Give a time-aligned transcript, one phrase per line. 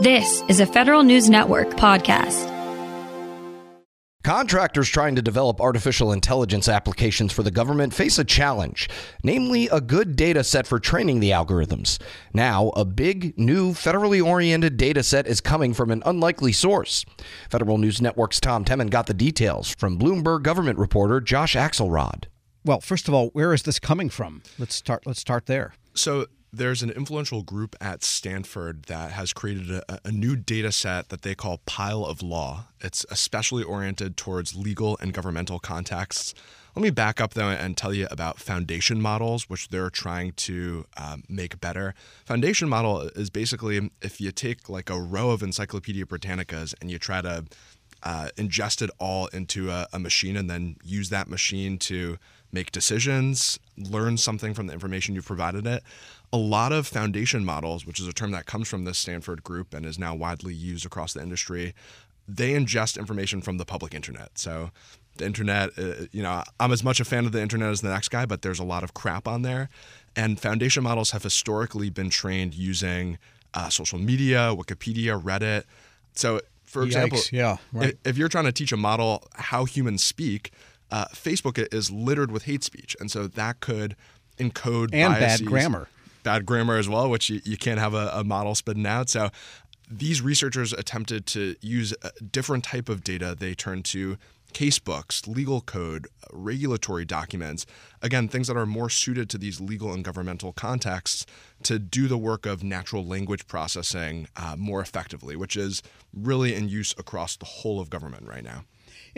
[0.00, 2.46] This is a Federal News Network podcast.
[4.22, 8.88] Contractors trying to develop artificial intelligence applications for the government face a challenge,
[9.24, 12.00] namely a good data set for training the algorithms.
[12.32, 17.04] Now, a big, new, federally oriented data set is coming from an unlikely source.
[17.50, 22.26] Federal News Network's Tom Temin got the details from Bloomberg government reporter Josh Axelrod.
[22.64, 24.44] Well, first of all, where is this coming from?
[24.60, 25.08] Let's start.
[25.08, 25.74] Let's start there.
[25.94, 31.10] So there's an influential group at Stanford that has created a, a, new data set
[31.10, 32.68] that they call Pile of Law.
[32.80, 36.34] It's especially oriented towards legal and governmental contexts.
[36.74, 40.86] Let me back up though and tell you about foundation models, which they're trying to
[40.96, 41.94] um, make better.
[42.24, 46.98] Foundation model is basically if you take like a row of Encyclopedia Britannicas and you
[46.98, 47.44] try to
[48.02, 52.16] uh, ingest it all into a, a machine and then use that machine to
[52.52, 55.82] make decisions, learn something from the information you've provided it.
[56.32, 59.72] A lot of foundation models, which is a term that comes from this Stanford group
[59.72, 61.74] and is now widely used across the industry,
[62.26, 64.38] they ingest information from the public internet.
[64.38, 64.70] So
[65.16, 67.88] the internet, uh, you know, I'm as much a fan of the internet as the
[67.88, 69.70] next guy, but there's a lot of crap on there.
[70.14, 73.18] And foundation models have historically been trained using
[73.54, 75.64] uh, social media, Wikipedia, Reddit.
[76.12, 77.96] So, for Yikes, example, yeah, right.
[78.04, 80.52] if you're trying to teach a model how humans speak,
[80.90, 83.96] uh, Facebook is littered with hate speech, and so that could
[84.38, 85.88] encode and biases, bad grammar,
[86.22, 89.08] bad grammar as well, which you, you can't have a, a model spitting out.
[89.08, 89.30] So
[89.90, 93.34] these researchers attempted to use a different type of data.
[93.38, 94.18] They turned to
[94.52, 97.66] casebooks, legal code, regulatory documents,
[98.02, 101.26] again, things that are more suited to these legal and governmental contexts
[101.62, 105.82] to do the work of natural language processing uh, more effectively, which is
[106.14, 108.64] really in use across the whole of government right now.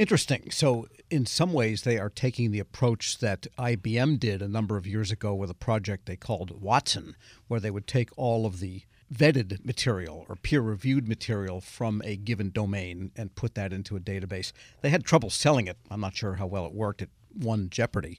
[0.01, 0.51] Interesting.
[0.51, 4.87] So, in some ways, they are taking the approach that IBM did a number of
[4.87, 7.17] years ago with a project they called Watson,
[7.49, 8.85] where they would take all of the
[9.15, 14.01] vetted material or peer reviewed material from a given domain and put that into a
[14.01, 14.53] database.
[14.81, 15.77] They had trouble selling it.
[15.91, 17.03] I'm not sure how well it worked.
[17.03, 18.19] It won Jeopardy.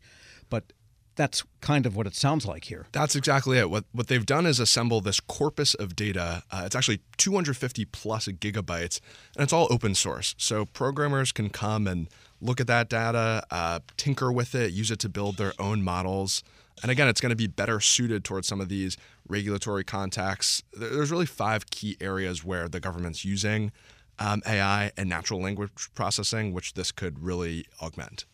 [0.52, 0.74] But
[1.22, 2.88] that's kind of what it sounds like here.
[2.94, 3.70] That's exactly it.
[3.70, 6.42] What what they've done is assemble this corpus of data.
[6.50, 9.00] Uh, it's actually 250 plus gigabytes,
[9.36, 10.34] and it's all open source.
[10.40, 12.10] So programmers can come and
[12.42, 16.44] look at that data, uh, tinker with it, use it to build their own models.
[16.82, 20.64] And again, it's going to be better suited towards some of these regulatory contexts.
[20.74, 23.72] There's really five key areas where the government's using
[24.18, 28.26] um, AI and natural language processing, which this could really augment.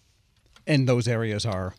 [0.65, 1.75] And those areas are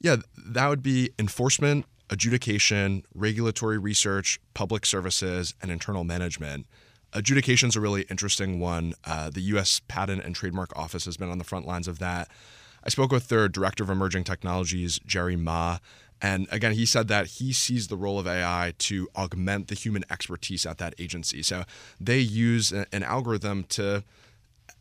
[0.00, 6.66] yeah, that would be enforcement, adjudication, regulatory research, public services, and internal management.
[7.12, 8.94] Adjudication is a really interesting one.
[9.04, 9.80] Uh, the U.S.
[9.88, 12.28] Patent and Trademark Office has been on the front lines of that.
[12.84, 15.78] I spoke with their director of emerging technologies, Jerry Ma,
[16.20, 20.04] and again, he said that he sees the role of AI to augment the human
[20.10, 21.42] expertise at that agency.
[21.42, 21.64] So
[22.00, 24.02] they use an algorithm to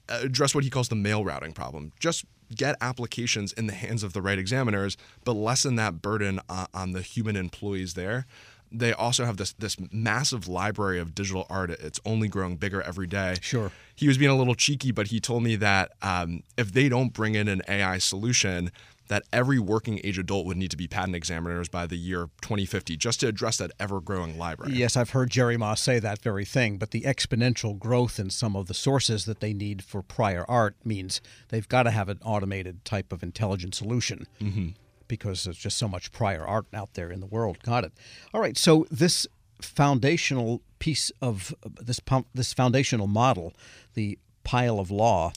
[0.07, 1.91] address what he calls the mail routing problem.
[1.99, 6.67] Just get applications in the hands of the right examiners, but lessen that burden on,
[6.73, 8.25] on the human employees there.
[8.71, 11.69] They also have this this massive library of digital art.
[11.69, 13.35] It's only growing bigger every day.
[13.41, 13.71] Sure.
[13.95, 17.13] He was being a little cheeky, but he told me that um, if they don't
[17.13, 18.71] bring in an AI solution,
[19.07, 22.97] that every working age adult would need to be patent examiners by the year 2050
[22.97, 24.73] just to address that ever growing library.
[24.73, 28.55] Yes, I've heard Jerry Ma say that very thing, but the exponential growth in some
[28.55, 32.19] of the sources that they need for prior art means they've got to have an
[32.23, 34.27] automated type of intelligent solution.
[34.41, 34.69] Mm-hmm.
[35.07, 37.59] Because there's just so much prior art out there in the world.
[37.61, 37.93] Got it.
[38.33, 38.57] All right.
[38.57, 39.27] So this
[39.61, 41.99] foundational piece of this
[42.33, 43.53] this foundational model,
[43.93, 45.31] the pile of law,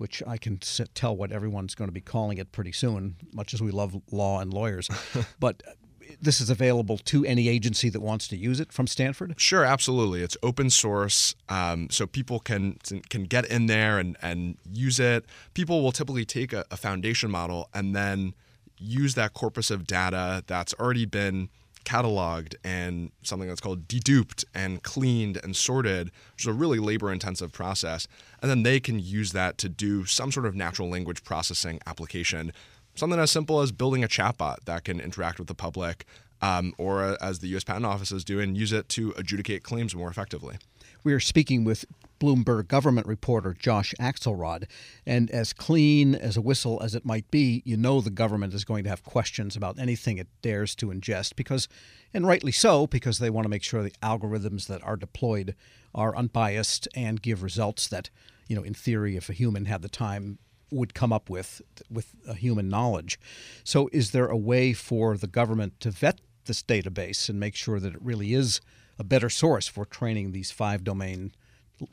[0.00, 0.58] which I can
[0.94, 4.40] tell what everyone's going to be calling it pretty soon, much as we love law
[4.40, 4.88] and lawyers.
[5.38, 5.72] but uh,
[6.18, 9.34] this is available to any agency that wants to use it from Stanford?
[9.38, 10.22] Sure, absolutely.
[10.22, 12.78] It's open source, um, so people can
[13.10, 15.26] can get in there and, and use it.
[15.52, 18.32] People will typically take a, a foundation model and then
[18.78, 21.50] use that corpus of data that's already been
[21.84, 27.12] cataloged and something that's called deduped and cleaned and sorted, which is a really labor
[27.12, 28.06] intensive process.
[28.42, 32.52] And then they can use that to do some sort of natural language processing application.
[32.94, 36.04] Something as simple as building a chatbot that can interact with the public,
[36.42, 39.94] um, or uh, as the US Patent Office is doing, use it to adjudicate claims
[39.94, 40.56] more effectively.
[41.02, 41.86] We are speaking with
[42.20, 44.64] Bloomberg government reporter Josh Axelrod.
[45.06, 48.64] And as clean as a whistle as it might be, you know the government is
[48.64, 51.66] going to have questions about anything it dares to ingest because,
[52.12, 55.56] and rightly so, because they want to make sure the algorithms that are deployed
[55.94, 58.10] are unbiased and give results that,
[58.46, 60.38] you know, in theory, if a human had the time,
[60.70, 63.18] would come up with with human knowledge.
[63.64, 67.80] So, is there a way for the government to vet this database and make sure
[67.80, 68.60] that it really is
[69.00, 71.32] a better source for training these five domain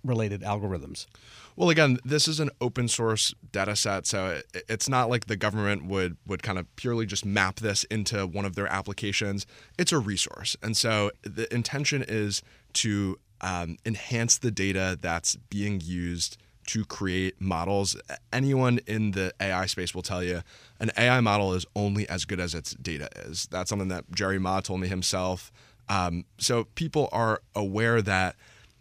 [0.04, 1.08] related algorithms?
[1.56, 5.86] Well, again, this is an open source data set, so it's not like the government
[5.86, 9.48] would would kind of purely just map this into one of their applications.
[9.80, 12.44] It's a resource, and so the intention is
[12.74, 16.38] to um, enhance the data that's being used
[16.68, 17.96] to create models.
[18.34, 20.42] Anyone in the AI space will tell you
[20.80, 23.48] an AI model is only as good as its data is.
[23.50, 25.52] That's something that Jerry Ma told me himself.
[25.90, 28.36] Um, so people are aware that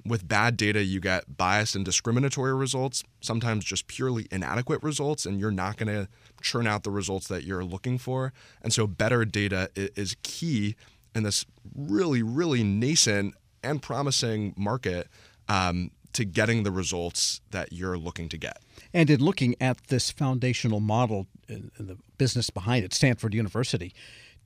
[0.05, 5.41] with bad data, you get biased and discriminatory results, sometimes just purely inadequate results, and
[5.41, 6.09] you're not going to
[6.41, 8.33] churn out the results that you're looking for.
[8.63, 10.77] And so, better data is key
[11.15, 11.45] in this
[11.75, 15.09] really, really nascent and promising market
[15.49, 18.59] um, to getting the results that you're looking to get.
[18.95, 23.95] And in looking at this foundational model and the business behind it, Stanford University,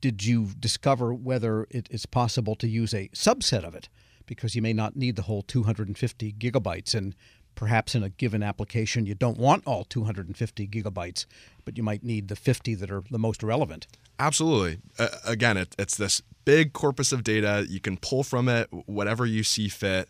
[0.01, 3.87] did you discover whether it is possible to use a subset of it?
[4.31, 6.95] because you may not need the whole 250 gigabytes.
[6.95, 7.13] And
[7.53, 11.25] perhaps in a given application, you don't want all 250 gigabytes,
[11.65, 13.87] but you might need the 50 that are the most relevant.
[14.19, 14.77] Absolutely.
[14.97, 17.65] Uh, again, it, it's this big corpus of data.
[17.67, 20.07] You can pull from it whatever you see fit.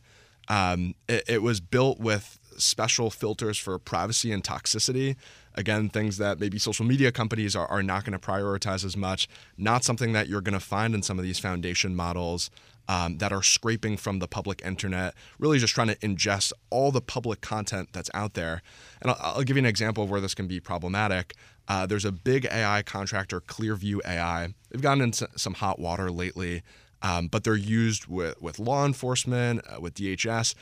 [0.47, 5.15] Um, it, it was built with special filters for privacy and toxicity.
[5.55, 9.27] Again, things that maybe social media companies are, are not going to prioritize as much,
[9.57, 12.49] not something that you're going to find in some of these foundation models
[12.87, 17.01] um, that are scraping from the public internet, really just trying to ingest all the
[17.01, 18.61] public content that's out there.
[19.01, 21.35] And I'll, I'll give you an example of where this can be problematic.
[21.67, 24.53] Uh, there's a big AI contractor, Clearview AI.
[24.69, 26.63] They've gotten into some hot water lately,
[27.01, 30.53] um, but they're used with, with law enforcement, uh, with DHS.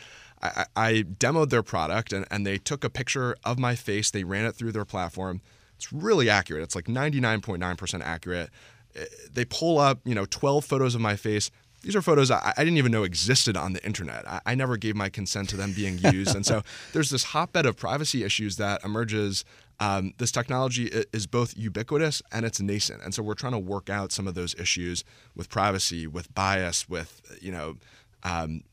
[0.41, 4.09] I, I, demoed their product and, and they took a picture of my face.
[4.09, 5.41] They ran it through their platform.
[5.75, 6.63] It's really accurate.
[6.63, 8.49] It's like 99.9% accurate.
[8.97, 9.03] Uh,
[9.33, 11.51] they pull up, you know, 12 photos of my face
[11.81, 14.27] these are photos I, I, didn't even know existed on the internet.
[14.27, 16.35] I, I, never gave my consent to them being used.
[16.35, 16.61] and so
[16.93, 19.45] there's this hotbed of privacy issues that emerges.
[19.81, 23.01] Um, this technology is both ubiquitous and it's nascent.
[23.01, 25.05] And so we're trying to work out some of those issues
[25.37, 27.77] with privacy, with bias, with, you know,
[28.23, 28.63] um,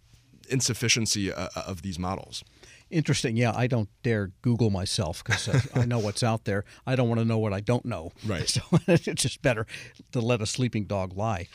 [0.49, 2.45] insufficiency uh, uh, of these models.
[2.91, 3.37] Interesting.
[3.37, 6.65] Yeah, I don't dare Google myself because uh, I know what's out there.
[6.87, 8.13] I don't want to know what I don't know.
[8.25, 8.49] Right.
[8.57, 9.67] So it's just better
[10.13, 11.49] to let a sleeping dog lie.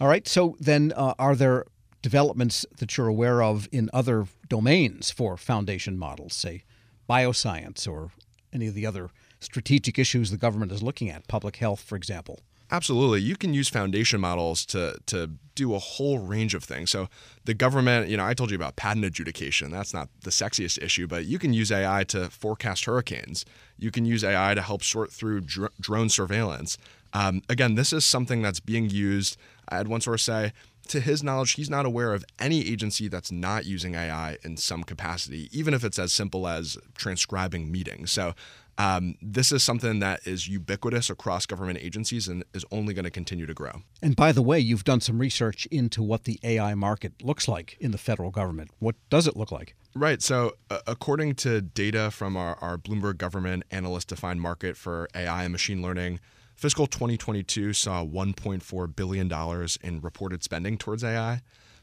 [0.00, 0.26] All right.
[0.28, 1.64] So then, uh, are there
[2.02, 6.62] developments that you're aware of in other domains for foundation models, say
[7.08, 8.10] bioscience or
[8.52, 9.10] any of the other
[9.40, 12.40] strategic issues the government is looking at, public health, for example?
[12.70, 13.20] Absolutely.
[13.20, 16.90] You can use foundation models to to do a whole range of things.
[16.90, 17.08] So
[17.44, 19.70] the government, you know, I told you about patent adjudication.
[19.70, 23.46] That's not the sexiest issue, but you can use AI to forecast hurricanes.
[23.78, 26.76] You can use AI to help sort through dr- drone surveillance.
[27.14, 30.52] Um, again, this is something that's being used I had one source say,
[30.88, 34.84] to his knowledge, he's not aware of any agency that's not using AI in some
[34.84, 38.12] capacity, even if it's as simple as transcribing meetings.
[38.12, 38.34] So,
[38.78, 43.10] um, this is something that is ubiquitous across government agencies and is only going to
[43.10, 43.82] continue to grow.
[44.02, 47.76] And by the way, you've done some research into what the AI market looks like
[47.80, 48.70] in the federal government.
[48.78, 49.74] What does it look like?
[49.94, 50.20] Right.
[50.20, 55.44] So, uh, according to data from our, our Bloomberg Government Analyst Defined Market for AI
[55.44, 56.20] and Machine Learning,
[56.54, 61.42] Fiscal 2022 saw $1.4 billion in reported spending towards AI.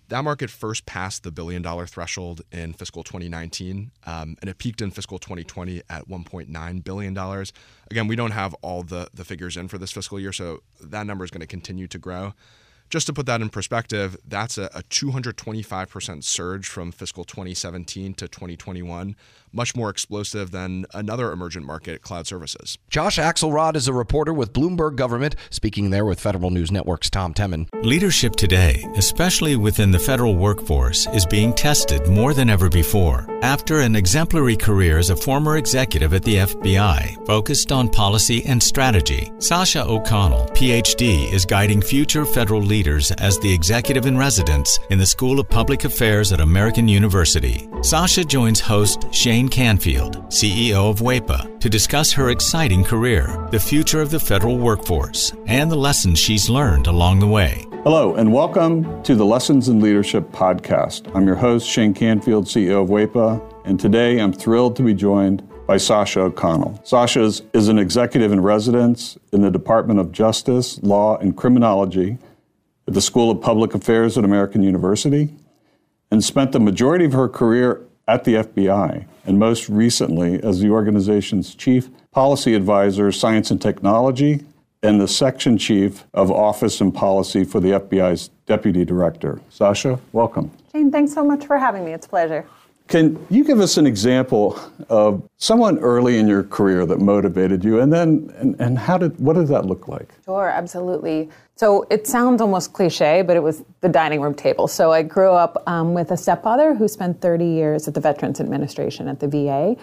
[0.09, 4.81] That market first passed the billion dollar threshold in fiscal 2019, um, and it peaked
[4.81, 7.17] in fiscal 2020 at $1.9 billion.
[7.89, 11.07] Again, we don't have all the, the figures in for this fiscal year, so that
[11.07, 12.33] number is going to continue to grow.
[12.89, 18.27] Just to put that in perspective, that's a, a 225% surge from fiscal 2017 to
[18.27, 19.15] 2021,
[19.53, 22.77] much more explosive than another emergent market, cloud services.
[22.89, 27.33] Josh Axelrod is a reporter with Bloomberg Government, speaking there with Federal News Network's Tom
[27.33, 27.67] Temin.
[27.83, 33.27] Leadership today, especially within the federal workforce, is being tested more than ever before.
[33.43, 38.61] After an exemplary career as a former executive at the FBI, focused on policy and
[38.61, 44.97] strategy, Sasha O'Connell, PhD, is guiding future federal leaders as the executive in residence in
[44.97, 47.67] the School of Public Affairs at American University.
[47.81, 53.59] Sasha joins host Shane Jane Canfield, CEO of WEPA, to discuss her exciting career, the
[53.59, 57.67] future of the federal workforce, and the lessons she's learned along the way.
[57.83, 61.13] Hello, and welcome to the Lessons in Leadership podcast.
[61.13, 65.45] I'm your host, Jane Canfield, CEO of WEPA, and today I'm thrilled to be joined
[65.67, 66.79] by Sasha O'Connell.
[66.85, 72.17] Sasha is, is an executive in residence in the Department of Justice, Law, and Criminology
[72.87, 75.35] at the School of Public Affairs at American University
[76.09, 80.69] and spent the majority of her career at the FBI, and most recently as the
[80.69, 84.43] organization's chief policy advisor, science and technology,
[84.81, 89.39] and the section chief of office and policy for the FBI's deputy director.
[89.49, 90.51] Sasha, welcome.
[90.73, 91.93] Jane, thanks so much for having me.
[91.93, 92.45] It's a pleasure.
[92.89, 97.79] Can you give us an example of someone early in your career that motivated you,
[97.79, 100.13] and then and, and how did what did that look like?
[100.25, 101.29] Sure, absolutely.
[101.55, 104.67] So it sounds almost cliche, but it was the dining room table.
[104.67, 108.39] So I grew up um, with a stepfather who spent 30 years at the Veterans
[108.39, 109.75] Administration at the VA,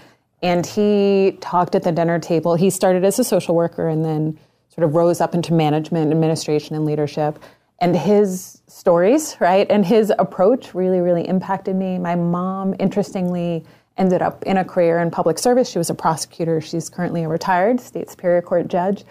[0.42, 2.56] and he talked at the dinner table.
[2.56, 6.74] He started as a social worker and then sort of rose up into management, administration,
[6.74, 7.38] and leadership.
[7.80, 11.98] And his stories, right, and his approach really, really impacted me.
[11.98, 13.64] My mom, interestingly,
[13.96, 15.70] ended up in a career in public service.
[15.70, 16.60] She was a prosecutor.
[16.60, 19.04] She's currently a retired state superior court judge.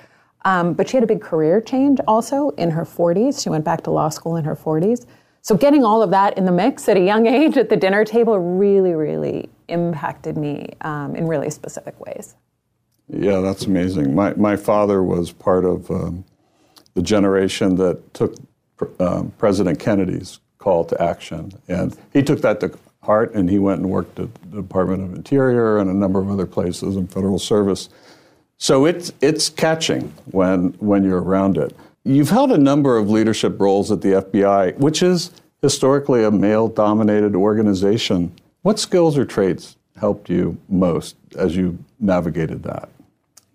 [0.46, 3.44] Um, but she had a big career change also in her 40s.
[3.44, 5.06] She went back to law school in her 40s.
[5.42, 8.06] So getting all of that in the mix at a young age at the dinner
[8.06, 12.36] table really, really impacted me um, in really specific ways.
[13.08, 14.14] Yeah, that's amazing.
[14.14, 16.24] My, my father was part of um,
[16.94, 18.36] the generation that took
[19.00, 21.52] um, President Kennedy's call to action.
[21.68, 25.16] And he took that to heart and he went and worked at the Department of
[25.16, 27.90] Interior and a number of other places in federal service.
[28.60, 31.76] So it's, it's catching when, when you're around it.
[32.04, 36.68] You've held a number of leadership roles at the FBI, which is historically a male
[36.68, 38.34] dominated organization.
[38.62, 42.90] What skills or traits helped you most as you navigated that?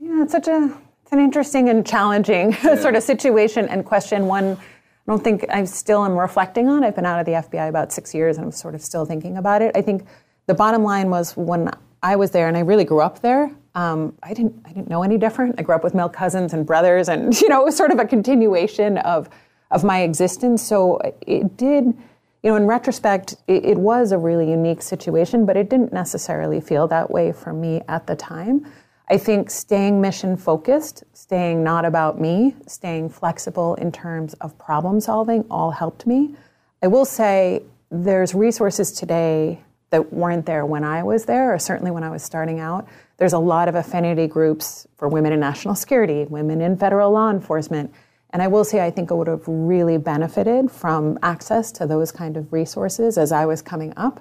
[0.00, 2.76] Yeah, it's such a it's an interesting and challenging yeah.
[2.76, 4.26] sort of situation and question.
[4.26, 6.82] One I don't think I still am reflecting on.
[6.82, 9.36] I've been out of the FBI about six years and I'm sort of still thinking
[9.36, 9.72] about it.
[9.74, 10.06] I think
[10.46, 11.70] the bottom line was when
[12.02, 13.50] I was there and I really grew up there.
[13.74, 15.56] Um, I didn't I didn't know any different.
[15.58, 17.98] I grew up with male cousins and brothers, and you know it was sort of
[17.98, 19.28] a continuation of
[19.70, 20.62] of my existence.
[20.62, 25.56] So it did, you know, in retrospect, it, it was a really unique situation, but
[25.56, 28.66] it didn't necessarily feel that way for me at the time.
[29.10, 35.00] I think staying mission focused, staying not about me, staying flexible in terms of problem
[35.00, 36.34] solving all helped me.
[36.82, 39.62] I will say there's resources today
[39.94, 42.88] that weren't there when I was there, or certainly when I was starting out.
[43.16, 47.30] There's a lot of affinity groups for women in national security, women in federal law
[47.30, 47.94] enforcement.
[48.30, 52.10] And I will say, I think I would have really benefited from access to those
[52.10, 54.18] kind of resources as I was coming up.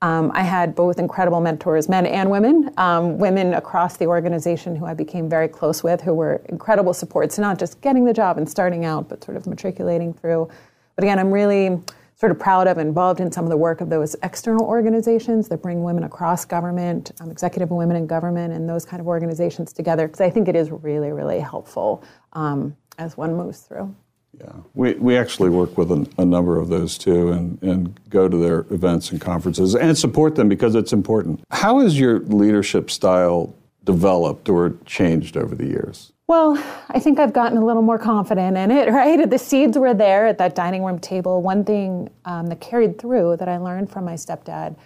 [0.00, 4.86] Um, I had both incredible mentors, men and women, um, women across the organization who
[4.86, 8.48] I became very close with, who were incredible supports, not just getting the job and
[8.48, 10.48] starting out, but sort of matriculating through.
[10.94, 11.82] But again, I'm really
[12.16, 15.60] sort of proud of involved in some of the work of those external organizations that
[15.62, 20.06] bring women across government, um, executive women in government, and those kind of organizations together,
[20.08, 23.94] because I think it is really, really helpful um, as one moves through.
[24.40, 28.28] Yeah, we, we actually work with a, a, number of those too and, and go
[28.28, 31.42] to their events and conferences and support them because it's important.
[31.50, 33.54] How has your leadership style
[33.84, 36.12] developed or changed over the years?
[36.28, 36.56] Well,
[36.88, 39.28] I think I've gotten a little more confident in it, right?
[39.28, 41.40] The seeds were there at that dining room table.
[41.42, 44.76] One thing um, that carried through that I learned from my stepdad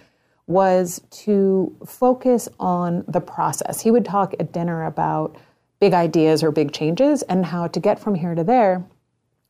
[0.47, 3.81] was to focus on the process.
[3.81, 5.35] He would talk at dinner about
[5.79, 8.83] big ideas or big changes and how to get from here to there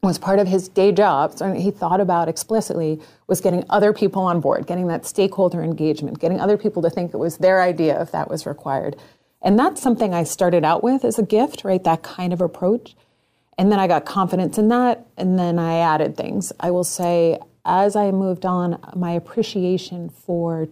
[0.04, 4.24] was part of his day job, so he thought about explicitly, was getting other people
[4.24, 8.02] on board, getting that stakeholder engagement, getting other people to think it was their idea
[8.02, 8.96] if that was required.
[9.42, 11.84] And that's something I started out with as a gift, right?
[11.84, 12.96] That kind of approach.
[13.58, 16.52] And then I got confidence in that, and then I added things.
[16.60, 20.68] I will say, as I moved on, my appreciation for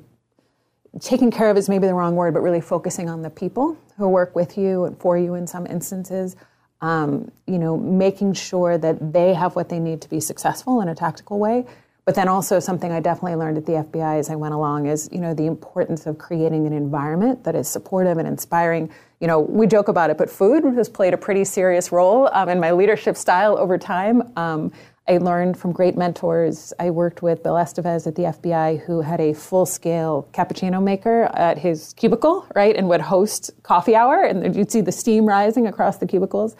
[1.00, 4.08] taking care of is maybe the wrong word, but really focusing on the people who
[4.08, 6.36] work with you and for you in some instances
[6.82, 10.88] um, you know, making sure that they have what they need to be successful in
[10.88, 11.66] a tactical way.
[12.06, 15.10] But then also something I definitely learned at the FBI as I went along is,
[15.12, 18.89] you know, the importance of creating an environment that is supportive and inspiring.
[19.20, 22.50] You know, we joke about it, but food has played a pretty serious role um,
[22.50, 24.32] in my leadership style over time.
[24.38, 24.72] Um,
[25.10, 26.72] I learned from great mentors.
[26.79, 31.24] I worked with Bill Estevez at the FBI, who had a full scale cappuccino maker
[31.34, 35.65] at his cubicle, right, and would host coffee hour, and you'd see the steam rising
[35.65, 36.56] across the cubicles.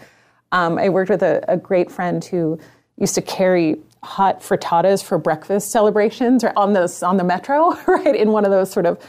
[0.52, 2.60] Um, I worked with a, a, great friend who
[2.98, 8.16] used to carry hot frittatas for breakfast celebrations or on the, on the metro, right,
[8.16, 9.00] in one of those sort of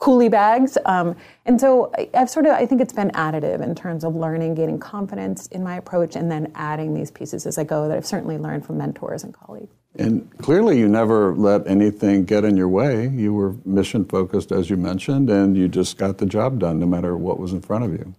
[0.00, 0.78] coolie bags.
[0.84, 4.54] Um, and so I've sort of, I think it's been additive in terms of learning,
[4.54, 8.06] gaining confidence in my approach, and then adding these pieces as I go that I've
[8.06, 9.74] certainly learned from mentors and colleagues.
[9.96, 13.08] And clearly, you never let anything get in your way.
[13.08, 16.86] You were mission focused, as you mentioned, and you just got the job done no
[16.86, 18.14] matter what was in front of you.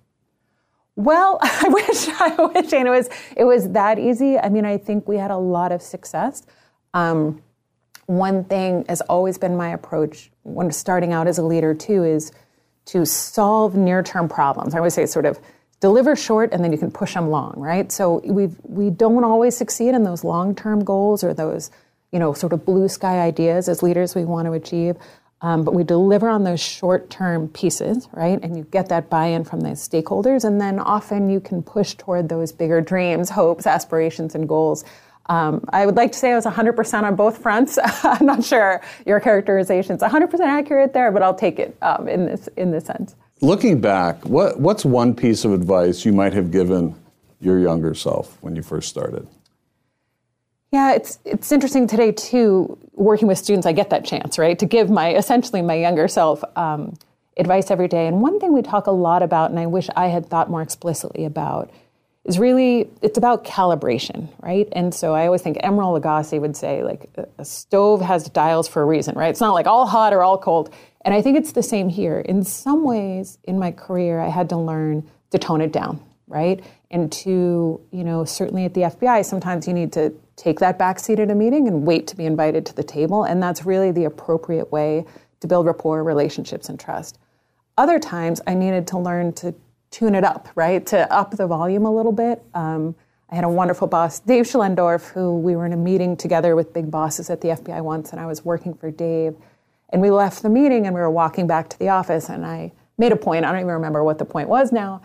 [1.00, 4.38] Well, I wish I wish it was it was that easy.
[4.38, 6.46] I mean, I think we had a lot of success.
[6.94, 7.42] Um,
[8.08, 12.34] one thing has always been my approach when starting out as a leader too is
[12.86, 14.74] to solve near-term problems.
[14.74, 15.40] I always say sort of
[15.80, 17.90] deliver short and then you can push them long, right?
[17.94, 21.72] So we we don't always succeed in those long-term goals or those,
[22.12, 24.98] you know, sort of blue sky ideas as leaders we want to achieve.
[25.42, 28.40] Um, but we deliver on those short-term pieces, right?
[28.44, 32.28] And you get that buy-in from the stakeholders, and then often you can push toward
[32.28, 34.84] those bigger dreams, hopes, aspirations, and goals.
[35.28, 37.78] Um, I would like to say I was 100% on both fronts.
[38.04, 42.26] I'm not sure your characterization is 100% accurate there, but I'll take it um, in
[42.26, 43.16] this in this sense.
[43.42, 46.94] Looking back, what, what's one piece of advice you might have given
[47.40, 49.26] your younger self when you first started?
[50.72, 52.78] Yeah, it's it's interesting today too.
[52.94, 56.44] Working with students, I get that chance, right, to give my essentially my younger self
[56.56, 56.96] um,
[57.38, 58.08] advice every day.
[58.08, 60.62] And one thing we talk a lot about, and I wish I had thought more
[60.62, 61.72] explicitly about,
[62.26, 64.68] is really it's about calibration, right?
[64.74, 67.10] And so I always think Emeril Lagasse would say, like
[67.40, 69.30] a stove has dials for a reason, right?
[69.30, 70.72] It's not like all hot or all cold.
[71.02, 72.20] And I think it's the same here.
[72.20, 76.64] In some ways, in my career, I had to learn to tone it down, right?
[76.92, 81.00] And to, you know, certainly at the FBI, sometimes you need to take that back
[81.00, 83.26] seat at a meeting and wait to be invited to the table.
[83.26, 85.06] And that's really the appropriate way
[85.42, 87.20] to build rapport, relationships, and trust.
[87.78, 89.54] Other times, I needed to learn to
[89.92, 90.86] tune it up, right?
[90.88, 92.42] To up the volume a little bit.
[92.54, 92.96] Um,
[93.30, 96.74] I had a wonderful boss, Dave Schlendorf, who we were in a meeting together with
[96.74, 99.36] big bosses at the FBI once, and I was working for Dave.
[99.90, 102.72] And we left the meeting and we were walking back to the office, and I
[102.98, 103.46] made a point.
[103.46, 105.02] I don't even remember what the point was now.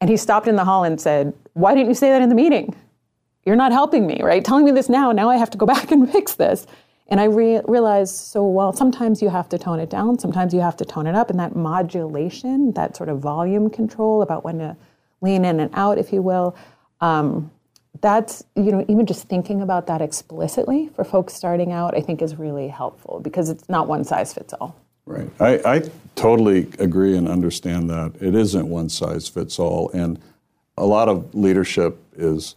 [0.00, 2.34] And he stopped in the hall and said, Why didn't you say that in the
[2.34, 2.74] meeting?
[3.44, 4.44] You're not helping me, right?
[4.44, 6.66] Telling me this now, now I have to go back and fix this.
[7.08, 10.60] And I re- realized so, well, sometimes you have to tone it down, sometimes you
[10.60, 11.30] have to tone it up.
[11.30, 14.76] And that modulation, that sort of volume control about when to
[15.20, 16.56] lean in and out, if you will,
[17.00, 17.50] um,
[18.00, 22.20] that's you know even just thinking about that explicitly for folks starting out i think
[22.20, 27.16] is really helpful because it's not one size fits all right i, I totally agree
[27.16, 30.18] and understand that it isn't one size fits all and
[30.76, 32.56] a lot of leadership is